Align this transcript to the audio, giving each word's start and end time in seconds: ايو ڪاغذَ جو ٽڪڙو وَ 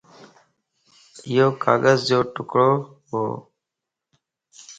ايو 1.27 1.47
ڪاغذَ 1.63 1.99
جو 2.09 2.19
ٽڪڙو 2.33 2.71
وَ 3.11 3.23